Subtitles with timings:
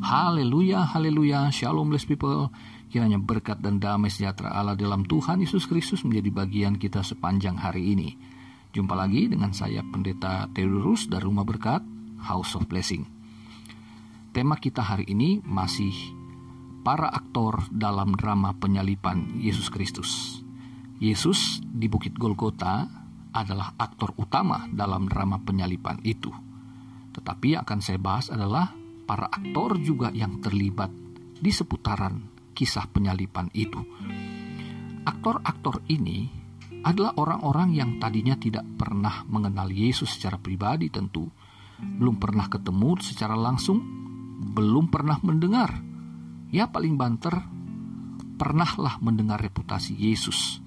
[0.00, 2.48] Haleluya, haleluya, shalom blessed people.
[2.88, 7.92] Kiranya berkat dan damai sejahtera Allah dalam Tuhan Yesus Kristus menjadi bagian kita sepanjang hari
[7.92, 8.16] ini.
[8.72, 11.84] Jumpa lagi dengan saya Pendeta Theodorus dari Rumah Berkat,
[12.16, 13.04] House of Blessing.
[14.32, 15.92] Tema kita hari ini masih
[16.80, 20.40] para aktor dalam drama penyalipan Yesus Kristus.
[20.96, 22.88] Yesus di Bukit Golgota
[23.36, 26.32] adalah aktor utama dalam drama penyalipan itu.
[27.12, 28.79] Tetapi yang akan saya bahas adalah
[29.10, 30.94] para aktor juga yang terlibat
[31.34, 33.82] di seputaran kisah penyalipan itu.
[35.02, 36.30] Aktor-aktor ini
[36.86, 41.26] adalah orang-orang yang tadinya tidak pernah mengenal Yesus secara pribadi tentu,
[41.82, 43.82] belum pernah ketemu secara langsung,
[44.54, 45.74] belum pernah mendengar.
[46.54, 47.34] Ya paling banter,
[48.38, 50.62] pernahlah mendengar reputasi Yesus.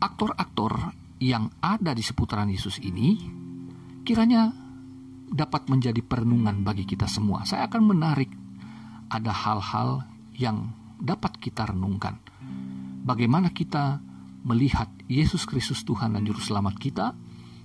[0.00, 3.20] Aktor-aktor yang ada di seputaran Yesus ini
[4.08, 4.59] kiranya
[5.30, 7.46] dapat menjadi perenungan bagi kita semua.
[7.46, 8.30] Saya akan menarik
[9.10, 12.18] ada hal-hal yang dapat kita renungkan.
[13.06, 14.02] Bagaimana kita
[14.44, 17.14] melihat Yesus Kristus Tuhan dan Juru Selamat kita,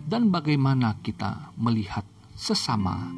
[0.05, 2.05] dan bagaimana kita melihat
[2.37, 3.09] sesama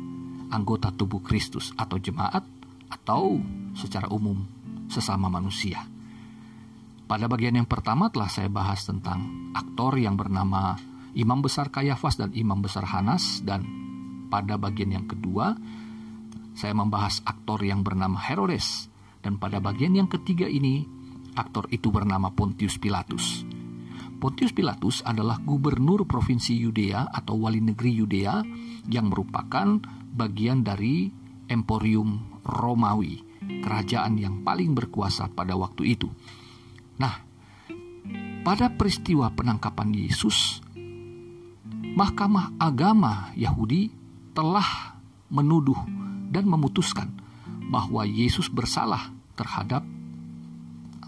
[0.47, 2.43] anggota tubuh Kristus atau jemaat,
[2.87, 3.39] atau
[3.75, 4.47] secara umum
[4.87, 5.83] sesama manusia.
[7.07, 10.75] Pada bagian yang pertama telah saya bahas tentang aktor yang bernama
[11.15, 13.86] Imam Besar Kayafas dan Imam Besar Hanas dan
[14.27, 15.55] pada bagian yang kedua,
[16.57, 18.91] saya membahas aktor yang bernama Herodes.
[19.21, 20.85] Dan pada bagian yang ketiga ini,
[21.35, 23.43] aktor itu bernama Pontius Pilatus.
[24.17, 28.41] Pontius Pilatus adalah gubernur provinsi Yudea atau wali negeri Yudea
[28.89, 29.77] yang merupakan
[30.17, 31.13] bagian dari
[31.45, 33.21] Emporium Romawi,
[33.61, 36.09] kerajaan yang paling berkuasa pada waktu itu.
[36.97, 37.21] Nah,
[38.41, 40.65] pada peristiwa penangkapan Yesus,
[41.97, 43.96] Mahkamah Agama Yahudi
[44.37, 44.93] telah
[45.33, 45.81] menuduh
[46.29, 47.09] dan memutuskan
[47.73, 49.81] bahwa Yesus bersalah terhadap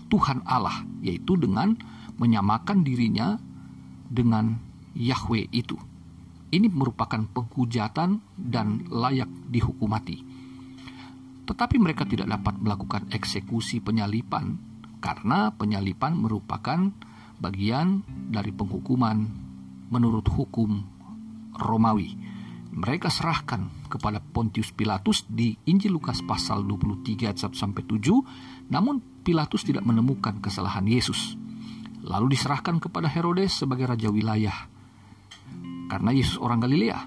[0.10, 1.78] Tuhan Allah, yaitu dengan
[2.18, 3.38] menyamakan dirinya
[4.10, 4.58] dengan
[4.98, 5.78] Yahweh itu.
[6.50, 10.26] Ini merupakan penghujatan dan layak dihukum mati.
[11.46, 14.58] Tetapi mereka tidak dapat melakukan eksekusi penyalipan
[14.98, 16.90] karena penyalipan merupakan
[17.38, 18.02] bagian
[18.34, 19.18] dari penghukuman
[19.94, 20.82] menurut hukum
[21.54, 22.39] Romawi
[22.70, 29.02] mereka serahkan kepada Pontius Pilatus di Injil Lukas pasal 23 ayat 1 sampai 7, namun
[29.26, 31.34] Pilatus tidak menemukan kesalahan Yesus.
[32.06, 34.70] Lalu diserahkan kepada Herodes sebagai raja wilayah.
[35.90, 37.00] Karena Yesus orang Galilea.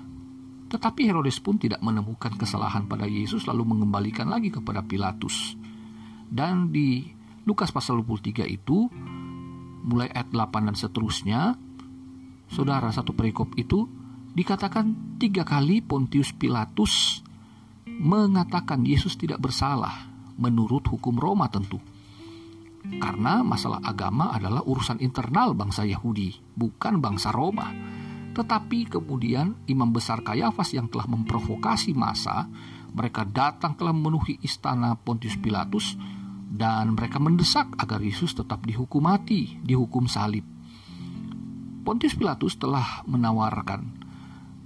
[0.67, 5.55] Tetapi Herodes pun tidak menemukan kesalahan pada Yesus lalu mengembalikan lagi kepada Pilatus.
[6.27, 7.07] Dan di
[7.47, 8.91] Lukas pasal 23 itu
[9.83, 11.41] mulai ayat 8 dan seterusnya,
[12.51, 14.02] saudara satu perikop itu
[14.33, 17.21] Dikatakan tiga kali Pontius Pilatus
[17.85, 20.09] mengatakan Yesus tidak bersalah
[20.41, 21.77] menurut hukum Roma tentu.
[22.97, 27.71] Karena masalah agama adalah urusan internal bangsa Yahudi, bukan bangsa Roma.
[28.33, 32.49] Tetapi kemudian imam besar Kayafas yang telah memprovokasi masa,
[32.97, 35.93] mereka datang telah memenuhi istana Pontius Pilatus
[36.49, 40.49] dan mereka mendesak agar Yesus tetap dihukum mati, dihukum salib.
[41.85, 44.02] Pontius Pilatus telah menawarkan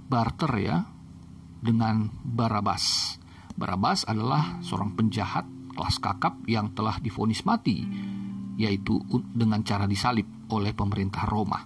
[0.07, 0.77] barter ya
[1.59, 3.15] dengan Barabas.
[3.57, 5.45] Barabas adalah seorang penjahat
[5.75, 7.85] kelas kakap yang telah difonis mati,
[8.57, 8.97] yaitu
[9.35, 11.59] dengan cara disalib oleh pemerintah Roma.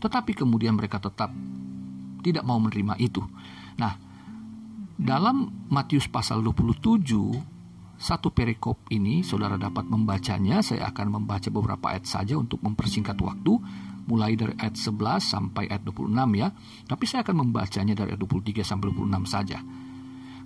[0.00, 1.32] Tetapi kemudian mereka tetap
[2.20, 3.24] tidak mau menerima itu.
[3.80, 3.96] Nah,
[5.00, 12.04] dalam Matius pasal 27, satu perikop ini saudara dapat membacanya, saya akan membaca beberapa ayat
[12.08, 13.60] saja untuk mempersingkat waktu
[14.10, 16.50] mulai dari ayat 11 sampai ayat 26 ya.
[16.90, 19.58] Tapi saya akan membacanya dari ayat 23 sampai 26 saja.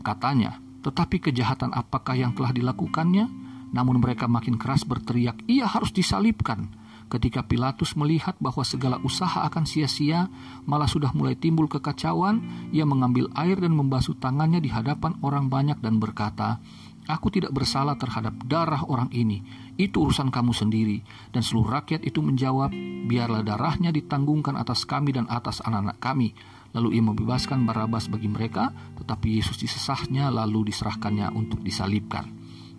[0.05, 3.25] Katanya, tetapi kejahatan apakah yang telah dilakukannya?
[3.73, 6.69] Namun mereka makin keras berteriak, ia harus disalibkan.
[7.13, 10.27] Ketika Pilatus melihat bahwa segala usaha akan sia-sia,
[10.65, 12.43] malah sudah mulai timbul kekacauan,
[12.75, 16.59] ia mengambil air dan membasuh tangannya di hadapan orang banyak dan berkata,
[17.05, 19.45] Aku tidak bersalah terhadap darah orang ini.
[19.77, 21.05] Itu urusan kamu sendiri.
[21.29, 22.73] Dan seluruh rakyat itu menjawab,
[23.05, 26.33] biarlah darahnya ditanggungkan atas kami dan atas anak-anak kami.
[26.73, 32.25] Lalu ia membebaskan Barabas bagi mereka, tetapi Yesus disesahnya lalu diserahkannya untuk disalibkan.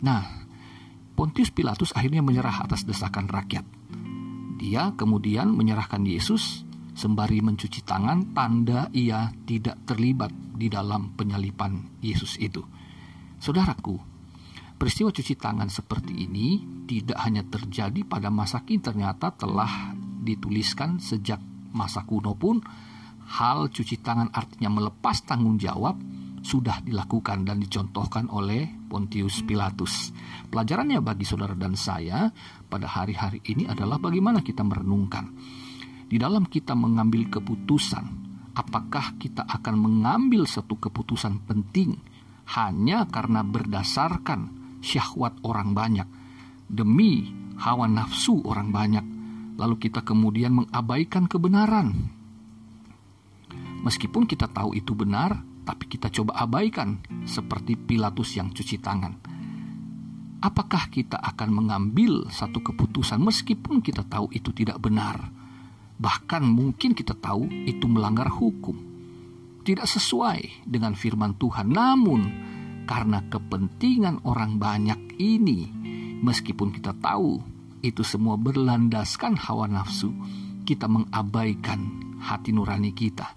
[0.01, 0.25] Nah,
[1.13, 3.63] Pontius Pilatus akhirnya menyerah atas desakan rakyat.
[4.66, 6.66] Dia kemudian menyerahkan Yesus
[6.98, 12.66] sembari mencuci tangan tanda ia tidak terlibat di dalam penyalipan Yesus itu.
[13.38, 14.16] Saudaraku,
[14.76, 21.40] Peristiwa cuci tangan seperti ini tidak hanya terjadi pada masa kini ternyata telah dituliskan sejak
[21.72, 22.60] masa kuno pun
[23.40, 25.96] hal cuci tangan artinya melepas tanggung jawab
[26.44, 30.15] sudah dilakukan dan dicontohkan oleh Pontius Pilatus.
[30.47, 32.31] Pelajarannya bagi saudara dan saya
[32.71, 35.36] pada hari-hari ini adalah bagaimana kita merenungkan.
[36.07, 38.06] Di dalam kita mengambil keputusan,
[38.56, 42.00] apakah kita akan mengambil satu keputusan penting
[42.56, 46.07] hanya karena berdasarkan syahwat orang banyak,
[46.71, 49.03] demi hawa nafsu orang banyak,
[49.59, 52.15] lalu kita kemudian mengabaikan kebenaran.
[53.83, 59.18] Meskipun kita tahu itu benar, tapi kita coba abaikan, seperti Pilatus yang cuci tangan.
[60.46, 65.34] Apakah kita akan mengambil satu keputusan meskipun kita tahu itu tidak benar?
[65.98, 68.78] Bahkan mungkin kita tahu itu melanggar hukum.
[69.66, 71.74] Tidak sesuai dengan firman Tuhan.
[71.74, 72.22] Namun,
[72.86, 75.66] karena kepentingan orang banyak ini,
[76.22, 77.42] meskipun kita tahu
[77.82, 80.14] itu semua berlandaskan hawa nafsu,
[80.62, 81.82] kita mengabaikan
[82.22, 83.34] hati nurani kita.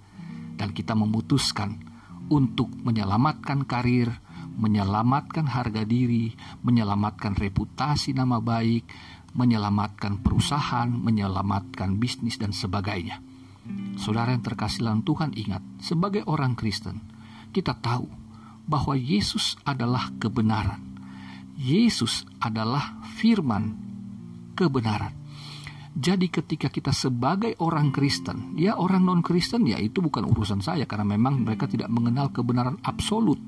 [0.61, 1.88] Dan kita memutuskan
[2.29, 4.13] untuk menyelamatkan karir,
[4.59, 6.33] menyelamatkan harga diri,
[6.63, 8.85] menyelamatkan reputasi nama baik,
[9.37, 13.21] menyelamatkan perusahaan, menyelamatkan bisnis dan sebagainya.
[14.01, 17.03] Saudara yang terkasih dalam Tuhan ingat, sebagai orang Kristen,
[17.53, 18.09] kita tahu
[18.65, 20.81] bahwa Yesus adalah kebenaran.
[21.59, 23.75] Yesus adalah firman
[24.55, 25.18] kebenaran.
[25.97, 31.17] Jadi ketika kita sebagai orang Kristen, ya orang non-Kristen ya itu bukan urusan saya karena
[31.17, 33.41] memang mereka tidak mengenal kebenaran absolut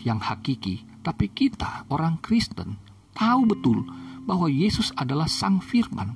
[0.00, 0.86] yang hakiki.
[1.00, 2.76] Tapi kita orang Kristen
[3.16, 3.84] tahu betul
[4.24, 6.14] bahwa Yesus adalah sang firman,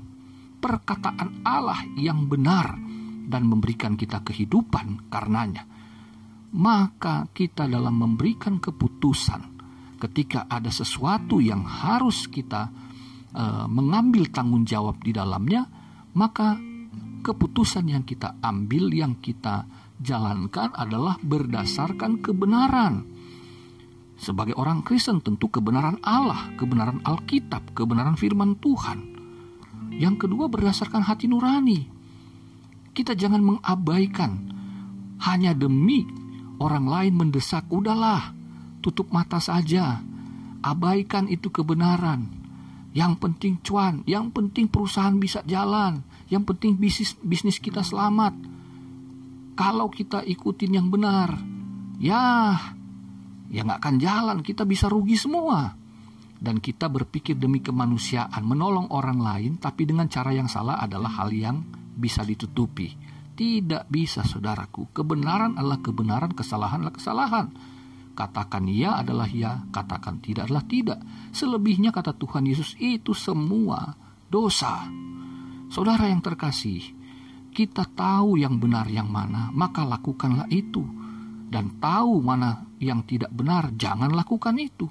[0.62, 2.78] perkataan Allah yang benar
[3.26, 5.66] dan memberikan kita kehidupan karenanya.
[6.54, 9.42] Maka kita dalam memberikan keputusan
[9.98, 12.70] ketika ada sesuatu yang harus kita
[13.34, 15.66] uh, mengambil tanggung jawab di dalamnya,
[16.14, 16.56] maka
[17.26, 19.66] keputusan yang kita ambil, yang kita
[19.98, 23.10] jalankan adalah berdasarkan kebenaran.
[24.14, 29.16] Sebagai orang Kristen tentu kebenaran Allah, kebenaran Alkitab, kebenaran firman Tuhan.
[29.94, 31.90] Yang kedua berdasarkan hati nurani.
[32.94, 34.32] Kita jangan mengabaikan
[35.26, 36.06] hanya demi
[36.62, 38.30] orang lain mendesak, udahlah,
[38.78, 39.98] tutup mata saja.
[40.62, 42.43] Abaikan itu kebenaran
[42.94, 48.38] yang penting cuan, yang penting perusahaan bisa jalan, yang penting bisnis bisnis kita selamat.
[49.58, 51.34] Kalau kita ikutin yang benar,
[51.98, 52.54] ya,
[53.50, 54.38] ya nggak akan jalan.
[54.46, 55.74] Kita bisa rugi semua.
[56.38, 61.30] Dan kita berpikir demi kemanusiaan, menolong orang lain, tapi dengan cara yang salah adalah hal
[61.30, 61.62] yang
[61.94, 62.94] bisa ditutupi.
[63.34, 64.90] Tidak bisa, saudaraku.
[64.90, 67.46] Kebenaran adalah kebenaran, kesalahan adalah kesalahan
[68.14, 70.98] Katakan ya adalah ya, katakan tidak adalah tidak.
[71.34, 73.98] Selebihnya kata Tuhan Yesus itu semua
[74.30, 74.86] dosa.
[75.66, 76.94] Saudara yang terkasih,
[77.50, 80.86] kita tahu yang benar yang mana, maka lakukanlah itu.
[81.50, 84.86] Dan tahu mana yang tidak benar, jangan lakukan itu.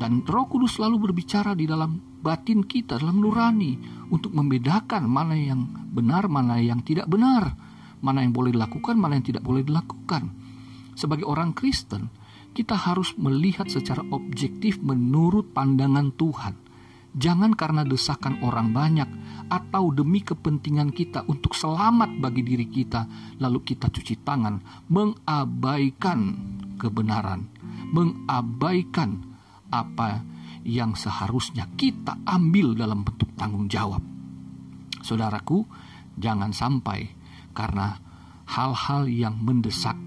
[0.00, 3.76] Dan Roh Kudus selalu berbicara di dalam batin kita, dalam nurani,
[4.08, 7.52] untuk membedakan mana yang benar, mana yang tidak benar,
[8.00, 10.32] mana yang boleh dilakukan, mana yang tidak boleh dilakukan.
[10.92, 12.08] Sebagai orang Kristen,
[12.54, 16.54] kita harus melihat secara objektif menurut pandangan Tuhan.
[17.14, 19.06] Jangan karena desakan orang banyak
[19.50, 23.06] atau demi kepentingan kita untuk selamat bagi diri kita,
[23.38, 26.18] lalu kita cuci tangan, mengabaikan
[26.78, 27.46] kebenaran,
[27.90, 29.22] mengabaikan
[29.70, 30.22] apa
[30.64, 34.02] yang seharusnya kita ambil dalam bentuk tanggung jawab.
[35.04, 35.68] Saudaraku,
[36.18, 37.12] jangan sampai
[37.52, 38.00] karena
[38.48, 39.98] hal-hal yang mendesak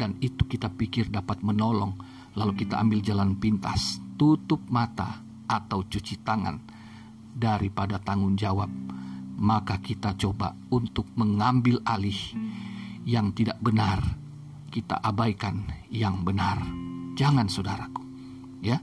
[0.00, 1.92] dan itu kita pikir dapat menolong,
[2.32, 6.56] lalu kita ambil jalan pintas, tutup mata atau cuci tangan
[7.36, 8.72] daripada tanggung jawab,
[9.36, 12.16] maka kita coba untuk mengambil alih
[13.04, 14.00] yang tidak benar,
[14.72, 16.64] kita abaikan yang benar.
[17.12, 18.00] Jangan saudaraku,
[18.64, 18.80] ya.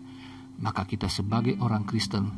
[0.58, 2.30] Maka kita sebagai orang Kristen,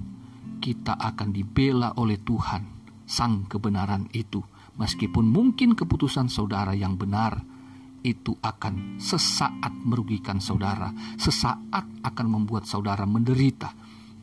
[0.63, 2.63] kita akan dibela oleh Tuhan,
[3.03, 4.39] sang kebenaran itu,
[4.79, 7.58] meskipun mungkin keputusan saudara yang benar
[8.03, 13.71] itu akan sesaat merugikan saudara, sesaat akan membuat saudara menderita.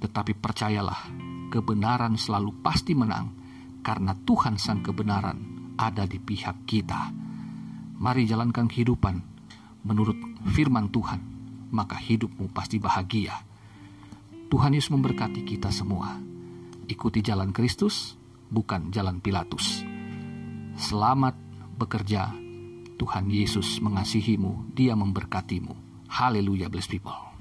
[0.00, 1.09] Tetapi percayalah,
[1.52, 3.33] kebenaran selalu pasti menang
[3.80, 5.38] karena Tuhan sang kebenaran
[5.76, 7.12] ada di pihak kita.
[7.97, 9.16] Mari jalankan kehidupan
[9.85, 10.16] menurut
[10.52, 11.21] firman Tuhan,
[11.73, 13.33] maka hidupmu pasti bahagia.
[14.47, 16.16] Tuhan Yesus memberkati kita semua.
[16.87, 18.14] Ikuti jalan Kristus,
[18.47, 19.83] bukan jalan Pilatus.
[20.76, 21.35] Selamat
[21.76, 22.46] bekerja
[22.97, 25.76] Tuhan Yesus mengasihimu, Dia memberkatimu.
[26.09, 27.37] Haleluya, blessed people.